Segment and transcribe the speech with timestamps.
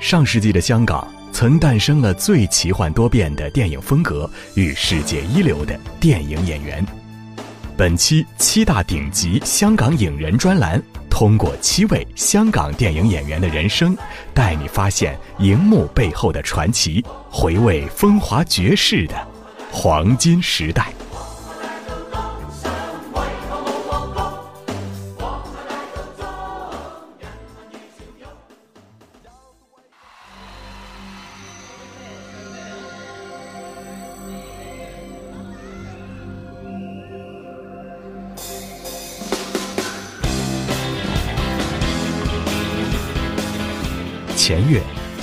[0.00, 6.84] 上世纪的香港曾诞生了最奇幻多变的电影风格与世界一流的电影演员。
[7.76, 13.96] 本期七大顶级香港影人专栏，通过七位香港电影演员的人生，
[14.32, 19.14] 带你发现荧幕背后的传奇，回味风华绝世的
[19.72, 20.92] 黄金时代。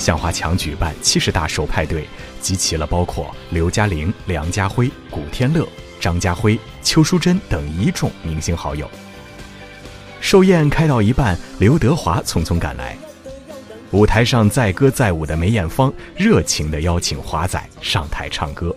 [0.04, 2.06] 向华强举办七十大寿派对，
[2.42, 5.66] 集齐了包括刘嘉玲、梁家辉、古天乐、
[5.98, 8.86] 张家辉、邱淑贞等一众明星好友。
[10.20, 12.98] 寿宴开到一半，刘德华匆匆赶来，
[13.92, 18.76] 舞台上载歌载舞的梅艳芳热情地邀请华仔上台唱歌。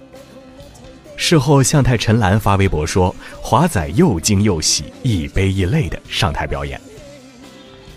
[1.17, 6.81] 事后，向太陈岚发微博说：“华仔又惊又喜，一悲一泪地上台表演。”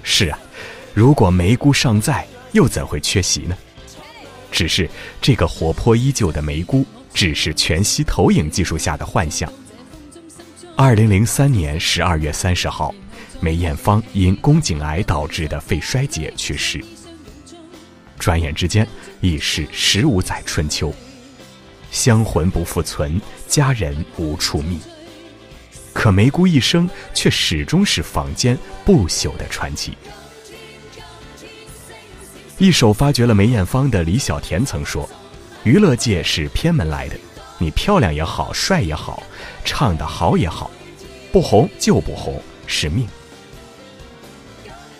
[0.01, 0.39] 是啊，
[0.95, 2.25] 如果梅姑尚在。
[2.51, 3.57] 又怎会缺席呢？
[4.51, 4.89] 只是
[5.21, 9.51] 这个活泼依旧的梅姑，只是全息投影技术下的幻象。
[10.75, 12.93] 二零零三年十二月三十号，
[13.39, 16.83] 梅艳芳因宫颈癌导致的肺衰竭去世。
[18.17, 18.87] 转眼之间，
[19.21, 20.93] 已是十五载春秋，
[21.91, 24.79] 香魂不复存，佳人无处觅。
[25.93, 29.97] 可梅姑一生却始终是坊间不朽的传奇。
[32.59, 35.09] 一手发掘了梅艳芳的李小田曾说
[35.63, 37.15] ：“娱乐界是偏门来的，
[37.57, 39.23] 你漂亮也好，帅也好，
[39.63, 40.69] 唱得好也好，
[41.31, 43.07] 不红就不红，是命。”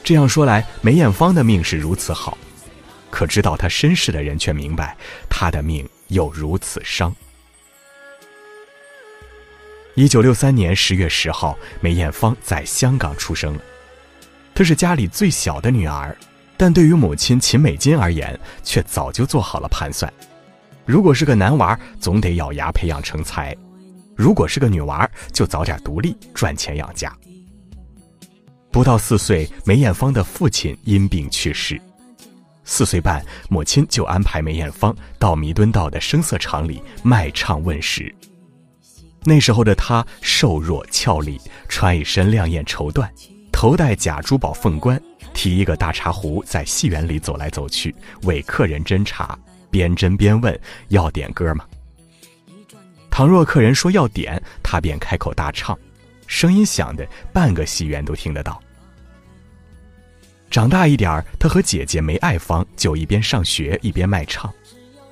[0.06, 2.38] 这样说来，梅艳芳的命是如此好，
[3.10, 4.96] 可知道她身世的人却明白，
[5.30, 7.14] 她的命又如此伤。
[9.96, 13.62] 一九六三年十月十号，梅艳芳在香港出生了，
[14.56, 16.16] 她是家里最小的女儿。
[16.60, 20.12] 但对于母亲秦美金而言，却早就做好了盘算：
[20.86, 23.56] 如果是个男娃，总得咬牙培养成才；
[24.14, 27.16] 如果是个女娃，就早点独立赚钱养家。
[28.72, 31.80] 不到四岁，梅艳芳的父亲因病去世，
[32.66, 38.14] 四岁半，母亲就安排梅艳芳到弥敦道的声色场里卖唱问食。
[39.24, 41.40] 那时候的她瘦弱俏丽，
[41.70, 43.08] 穿一身亮眼绸缎，
[43.50, 45.02] 头戴假珠宝凤冠。
[45.34, 49.38] 提一个大茶壶，在戏园里走来走去，为客人斟茶，
[49.72, 50.60] 边斟边问
[50.90, 51.66] ：“要点歌吗？”
[53.10, 55.78] 倘若客人说要点，他便开口大唱，
[56.28, 58.62] 声音响的半个戏园都听得到。
[60.50, 64.52] 长大一点儿，他和姐姐梅爱芳就一边上学一边卖唱，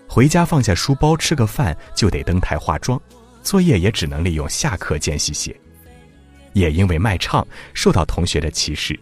[0.07, 2.99] 回家放下书包吃个饭就得登台化妆，
[3.43, 5.55] 作业也只能利用下课间隙写。
[6.53, 8.99] 也因为卖唱受到同学的歧视。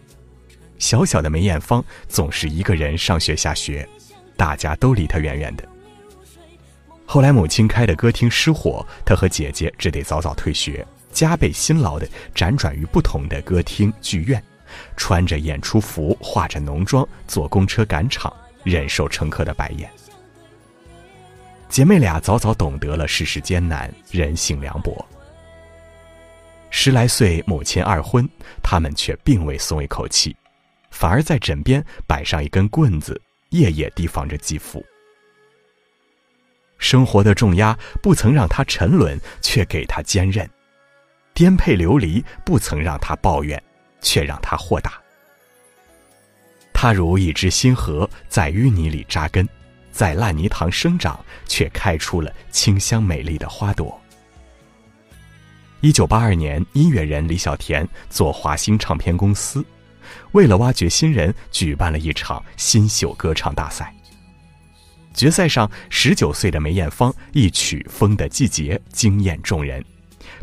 [0.78, 3.88] 小小的梅艳芳总是一个人上学下学，
[4.36, 5.66] 大家都离她远远的。
[7.04, 14.42] 后来母亲开的歌厅失火，她和姐姐只得早早退学，加倍辛劳的辗转于不同的歌厅剧院，
[14.96, 18.32] 穿着演出服，化着浓妆，坐公车赶场，
[18.64, 19.88] 忍受乘客的白眼。
[21.68, 25.04] 姐妹俩早早懂得了世事艰难，人性凉薄。
[26.70, 28.28] 十来岁，母亲二婚，
[28.62, 30.36] 他们却并未松一口气。
[30.90, 33.20] 反而在枕边摆上一根棍子，
[33.50, 34.84] 夜夜提防着继父。
[36.78, 40.46] 生活的重压不曾让他沉沦，却给他坚韧；
[41.32, 43.60] 颠沛流离不曾让他抱怨，
[44.00, 45.00] 却让他豁达。
[46.74, 49.48] 他如一只新荷，在淤泥里扎根，
[49.90, 53.98] 在烂泥塘生长，却开出了清香美丽的花朵。
[55.80, 59.64] 一九八二年，音乐人李小田做华星唱片公司。
[60.32, 63.92] 为了挖掘新人，举办了一场新秀歌唱大赛。
[65.14, 69.82] 决赛上，十九岁的梅艳芳一曲《风的季节》惊艳众人，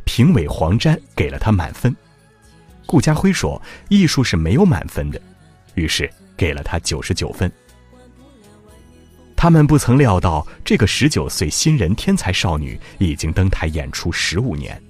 [0.04, 1.96] 评委黄沾给了她满分。
[2.86, 5.22] 顾家辉说：“艺术是没有满分的。”
[5.76, 7.52] 于是给了她九十九分。
[9.36, 14.82] 他们不曾料到，这个十九岁新人天才少女已经登台演出十五年。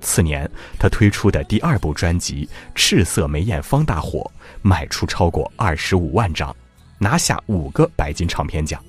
[0.00, 4.30] 次年，他推出的第二部专辑《赤色梅艳芳》大火，
[4.62, 6.54] 卖出超过二十五万张，
[6.98, 8.82] 拿下五个白金唱片奖。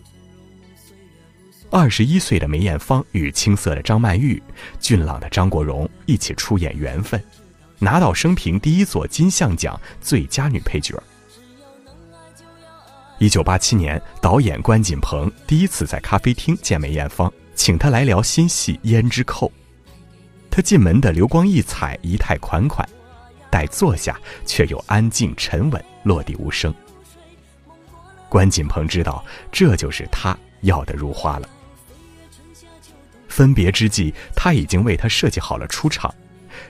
[1.69, 4.42] 二十一岁的梅艳芳与青涩的张曼玉、
[4.80, 7.19] 俊朗的张国荣一起出演《缘分》，
[7.80, 11.02] 拿到生平第一座金像奖最佳女配角。
[13.19, 19.48] 一九八七年，导演关锦鹏第一次在咖啡厅见梅艳芳，请她来聊新戏《胭脂扣》。
[20.51, 22.88] 他进门的流光溢彩，仪态款款，
[23.50, 26.71] 待坐下却又安静沉稳，落地无声。
[28.30, 31.50] 关锦鹏知道，这就是他要的如花了。
[33.30, 36.13] 分别之际，他已经为她设计好了出场，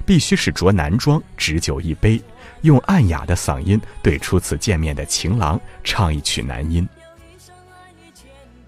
[0.06, 2.22] 必须是着男装，只酒一杯，
[2.62, 6.88] 用暗哑的嗓音对初次见面的情郎唱一曲男音。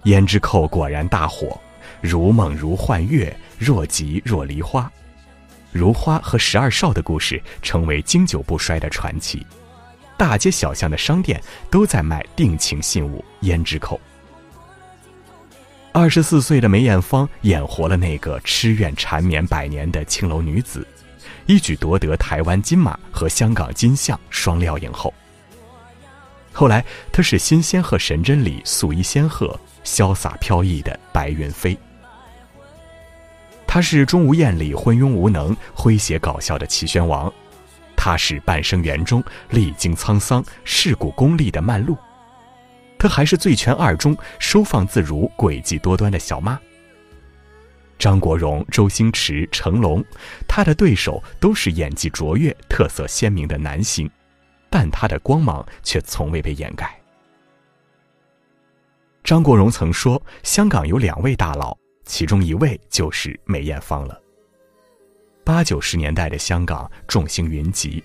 [0.02, 1.58] 胭脂扣果然大火，
[2.00, 4.90] 如梦如幻月，若即若梨花，
[5.74, 9.44] 如花和十二少的故事成为经久不衰的传奇，
[10.16, 14.00] 大街小巷的商店都在卖定情信物胭脂扣。
[15.90, 20.86] 二十四岁的梅艳芳演活了那个痴怨缠绵百年的青楼女子，
[21.46, 25.12] 一举夺得台湾金马和香港金像双料影后。
[26.52, 31.76] 后来，她是新仙鹤神针里素衣仙鹤，潇洒飘逸的白云飞。
[33.74, 37.32] 她是钟无艳里昏庸无能、诙谐搞笑的齐宣王，
[37.96, 41.98] 她是半生缘中历经沧桑、世故功利的曼璐。
[42.96, 46.56] 她还是《醉拳二》中收放自如、诡计多端的小妈。
[47.98, 50.04] 张国荣、周星驰、成龙，
[50.46, 54.08] 他的对手都是演技卓越、特色鲜明的男星，
[54.70, 56.96] 但他的光芒却从未被掩盖。
[59.24, 64.20] 张国荣曾说：“香港有两位大佬，其中一位就是梅艳芳了。”
[65.44, 68.02] 八九十年代的香港众星云集，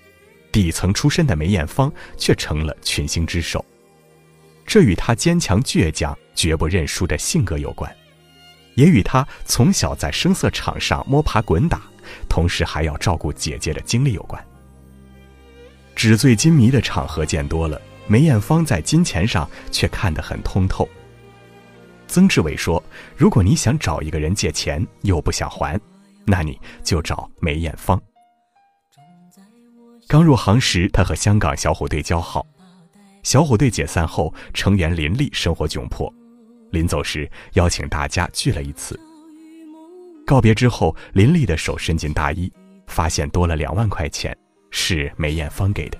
[0.52, 3.64] 底层出身的梅艳芳却成了群星之首。
[4.66, 7.90] 这与她坚强倔强、绝不认输的性格有关，
[8.74, 11.82] 也与她从小在声色场上摸爬滚打，
[12.28, 14.44] 同时还要照顾姐姐的经历有关。
[15.96, 20.88] 纸醉金迷的场合见多了，梅艳芳在金钱上却看得很通透。
[22.10, 22.82] 曾志伟说
[23.16, 25.80] ：“如果你想找一个人借钱又不想还，
[26.24, 28.00] 那你就找梅艳芳。”
[30.08, 32.44] 刚入行时，他和香港小虎队交好。
[33.22, 36.12] 小虎队解散后，成员林立生活窘迫，
[36.72, 38.98] 临走时邀请大家聚了一次。
[40.26, 42.52] 告别之后，林立的手伸进大衣，
[42.88, 44.36] 发现多了两万块钱，
[44.72, 45.98] 是梅艳芳给的。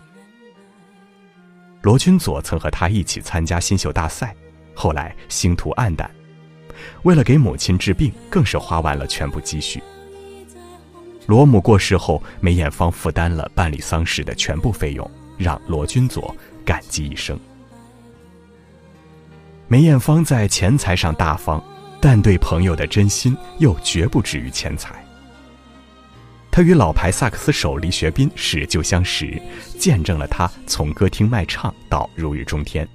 [1.83, 4.35] 罗君佐曾和他一起参加新秀大赛，
[4.81, 6.11] 后来星途黯淡，
[7.03, 9.83] 为了给母亲治病，更是花完了全部积蓄。
[11.27, 16.35] 罗母过世后，梅艳芳负担了办理丧事的全部费用，让罗君佐。
[16.65, 17.37] 感激一生。
[19.67, 21.61] 梅艳芳在钱财上大方，
[22.01, 25.05] 但对朋友的真心又绝不止于钱财。
[26.51, 29.41] 她与老牌萨克斯手李学斌是旧相识，
[29.79, 32.89] 见证了他从歌厅卖唱到如日中天。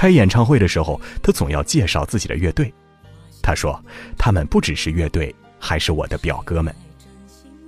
[0.00, 2.72] 开演唱会的时候，他总要介绍自己的乐队。
[3.42, 3.78] 他说
[4.16, 6.74] ：“他们不只是乐队，还是我的表哥们。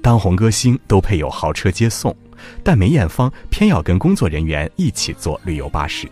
[0.01, 2.17] 当红歌星都配有豪车接送。”
[2.65, 6.09] 但梅艳芳偏要跟工作人员一起坐旅游巴士，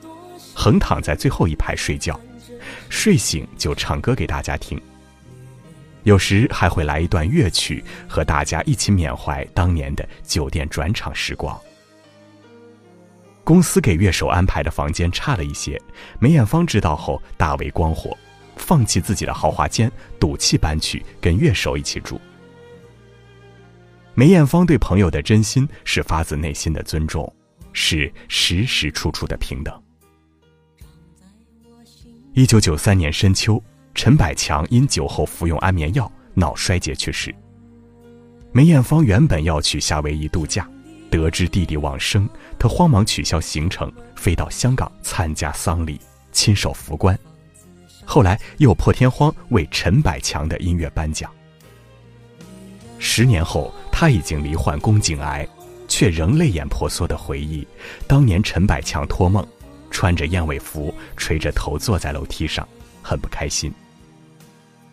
[0.54, 2.20] 横躺在最后一排睡觉，
[2.90, 4.78] 睡醒就唱歌给大家听。
[6.02, 11.58] 有时还会来一段乐曲，和大家一起缅怀当年的酒店转场时光。
[13.50, 15.76] 公司给乐手安排的房间差了一些，
[16.20, 18.16] 梅艳芳知道后大为光火，
[18.54, 19.90] 放弃自己的豪华间，
[20.20, 22.20] 赌气搬去跟乐手一起住。
[24.14, 27.34] 梅艳芳对朋友的真心是发自内心的尊重，
[27.72, 29.82] 是时时处处的平等。
[32.34, 33.60] 一九九三年深秋，
[33.96, 37.34] 陈百强因酒后服用安眠药脑衰竭去世。
[38.52, 40.70] 梅艳芳原本要去夏威夷度假，
[41.10, 46.00] 得知弟弟往生，他慌忙取消行程，飞到香港参加丧礼，
[46.32, 47.18] 亲手扶棺。
[48.04, 51.30] 后来又破天荒为陈百强的音乐颁奖。
[52.98, 53.72] 十年后。
[53.92, 55.46] 他已经罹患宫颈癌，
[55.86, 57.68] 却仍泪眼婆娑地回忆，
[58.06, 59.46] 当年陈百强托梦，
[59.90, 62.66] 穿着燕尾服，垂着头坐在楼梯上，
[63.02, 63.70] 很不开心。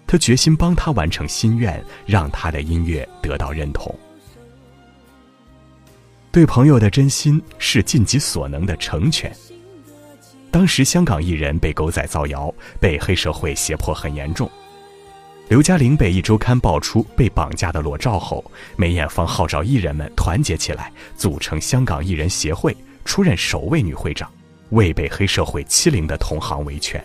[0.05, 3.97] 他决心帮他完成心愿，让他的音乐得到认同。
[6.31, 9.31] 对朋友的真心是尽己所能的成全。
[10.51, 14.49] 当时香港艺人被狗仔造谣，被黑社会胁迫很严重。
[15.49, 18.43] 刘嘉玲被一周刊爆出被绑架的裸照后，
[18.75, 24.31] 梅艳芳号召艺人们团结起来，组成香港艺人协会，出任首位女会长，
[24.71, 27.03] 为被黑社会欺凌的同行维权。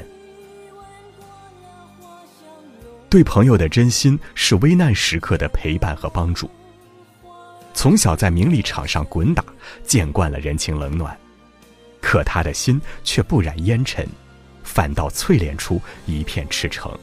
[3.09, 6.51] 对朋友的真心是危难时刻的陪伴和帮助。
[7.75, 9.45] 从小在名利场上滚打，
[9.85, 11.17] 见惯了人情冷暖，
[12.01, 14.07] 可他的心却不染烟尘，
[14.63, 16.97] 反倒淬炼出一片赤诚。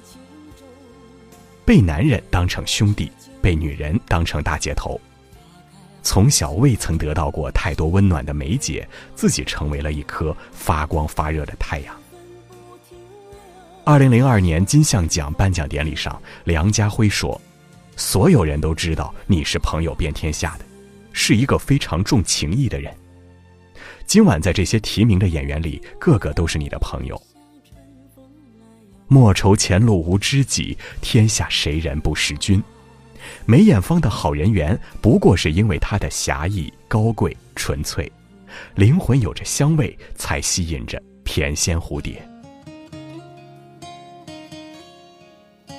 [1.65, 3.11] 被男人当成兄弟，
[3.41, 4.99] 被女人当成大姐头。
[6.01, 11.95] 从小未曾得到过太多温暖的梅姐，自己成为了一颗发光发热的太阳。
[13.83, 17.39] 二零零二年金像奖颁奖典礼上，梁家辉说
[17.99, 20.63] ：“所有人都知道你是朋友遍天下的，
[21.11, 22.95] 是一个非常重情义的人。
[24.05, 27.21] 今晚在这些提名的演员里，个个都是你的朋友。
[29.09, 32.63] 莫愁前路无知己，天下谁人不识君。”
[33.45, 38.09] 梅艳芳的好人缘，不过是因为她的侠义、高贵、纯粹，
[38.75, 42.25] 灵魂有着香味，才吸引着翩跹蝴蝶。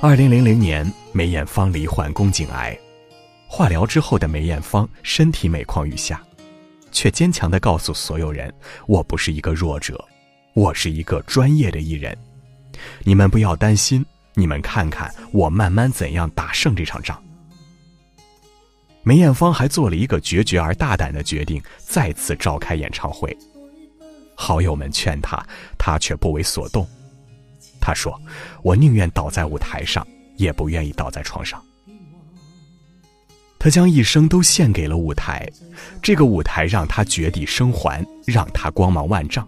[0.02, 2.75] 二零零零年，梅艳芳罹患宫颈癌，
[3.47, 6.23] 化疗之后的梅艳芳身体每况愈下，
[6.90, 8.50] 却坚强地告诉所有人
[8.88, 10.02] ：“我不是一个弱者，
[10.54, 12.16] 我是一个专业的艺人，
[13.04, 14.02] 你们不要担心，
[14.33, 17.23] 你们看看我慢慢怎样打胜这场仗。”
[19.04, 23.37] 梅艳芳还做了一个决绝而大胆的决定，再次召开演唱会。
[24.35, 26.88] 好友们劝她，她却不为所动。
[27.81, 28.21] 他说
[28.63, 30.07] ：“我宁愿倒在舞台上，
[30.37, 31.63] 也不愿意倒在床上。”
[33.59, 35.47] 他将一生都献给了舞台，
[36.01, 39.47] 这个舞台让他绝地生还，让他光芒万丈。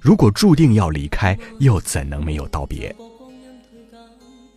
[0.00, 2.94] 如果注定要离开，又怎能没有道别？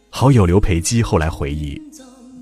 [0.09, 1.81] 好友刘培基后来回忆。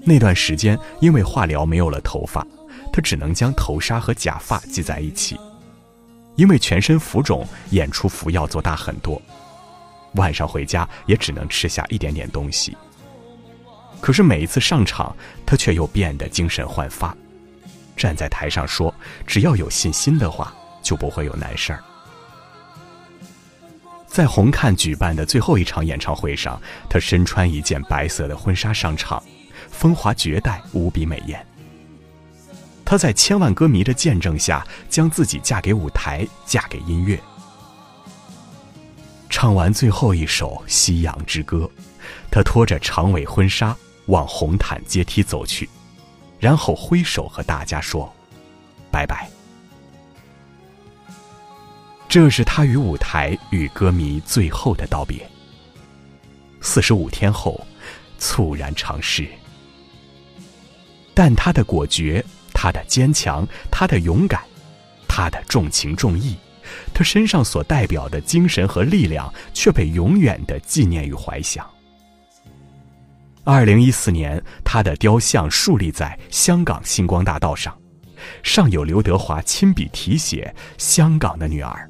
[0.06, 2.46] 那段时间，因为化疗没有了头发，
[2.92, 5.38] 他只能将头纱和假发系在一起。
[6.36, 9.22] 因为全身浮肿，演出服要做大很多，
[10.14, 12.76] 晚上回家也只能吃下一点点东西。
[14.02, 17.16] 可是每一次上场，他却又变得精神焕发，
[17.98, 18.94] 站在台上说
[19.28, 21.80] ：“只要有信心的话，就不会有难事儿。”
[24.08, 29.22] 在红磡举办的最后一场演唱会上，他身穿一件白色的婚纱上场。
[29.70, 31.46] 风华绝代，无比美艳。
[32.84, 37.20] 她在千万歌迷的见证下，将自己嫁给舞台，嫁给音乐。
[39.30, 41.70] 唱完最后一首《夕阳之歌》，
[42.32, 43.76] 她拖着长尾婚纱
[44.08, 45.70] 往红毯阶梯走去，
[46.40, 48.12] 然后挥手和大家说
[48.92, 49.30] ：“拜拜。”
[52.10, 55.30] 这是她与舞台与歌迷最后的道别。
[56.60, 57.66] 四十五天后，
[58.18, 59.28] 猝然长逝。
[61.14, 64.42] 但他的果决，他的坚强，他的勇敢，
[65.08, 66.36] 他的重情重义，
[66.94, 71.66] 他身上所代表的精神和力量，却被永远的纪念与怀想。
[73.44, 77.76] 二零一四年，他的雕像树立在香港星光大道上，
[78.44, 81.90] 上有刘德华亲笔题写“香港的女儿”，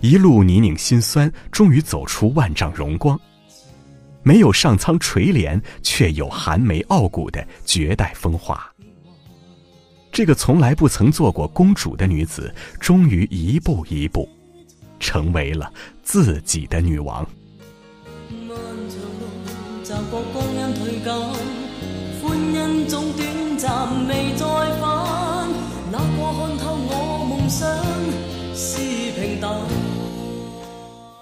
[0.00, 3.18] 一路泥泞辛酸，终于走出万丈荣光。
[4.22, 8.68] 没有上苍垂怜，却有寒梅傲骨的绝代风华。
[10.16, 14.26] 这个从来不曾做过公主的女子，终于一步一步，
[14.98, 15.70] 成为了
[16.02, 17.22] 自己的女王。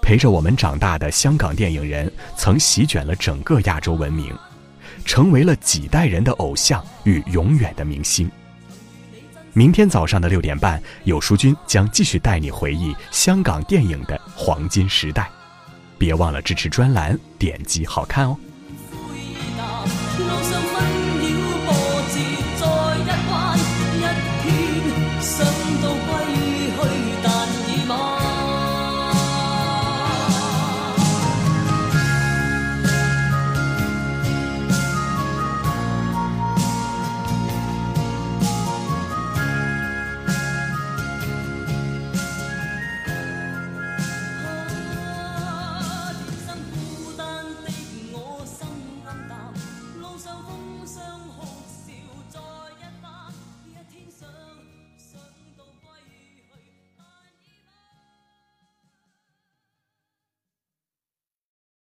[0.01, 4.33] 陪着我们长大的香港电影人，曾席卷了整个亚洲文明，
[5.03, 8.31] 成为了几代人的偶像与永远的明星。
[9.57, 15.31] 明天早上的六点半，有书君将继续带你回忆香港电影的黄金时代。
[15.97, 18.37] 别忘了支持专栏，点击好看哦。